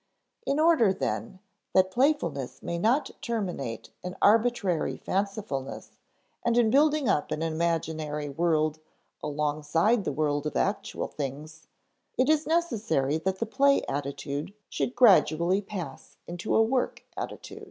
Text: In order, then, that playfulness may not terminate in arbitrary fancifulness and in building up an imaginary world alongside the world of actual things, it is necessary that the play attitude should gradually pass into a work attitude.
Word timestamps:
In 0.47 0.59
order, 0.59 0.91
then, 0.91 1.37
that 1.75 1.91
playfulness 1.91 2.63
may 2.63 2.79
not 2.79 3.11
terminate 3.21 3.91
in 4.01 4.17
arbitrary 4.19 4.97
fancifulness 4.97 5.99
and 6.43 6.57
in 6.57 6.71
building 6.71 7.07
up 7.07 7.29
an 7.31 7.43
imaginary 7.43 8.27
world 8.27 8.79
alongside 9.21 10.03
the 10.03 10.11
world 10.11 10.47
of 10.47 10.55
actual 10.55 11.05
things, 11.07 11.67
it 12.17 12.29
is 12.29 12.47
necessary 12.47 13.19
that 13.19 13.37
the 13.37 13.45
play 13.45 13.83
attitude 13.87 14.55
should 14.69 14.95
gradually 14.95 15.61
pass 15.61 16.17
into 16.25 16.55
a 16.55 16.63
work 16.63 17.03
attitude. 17.15 17.59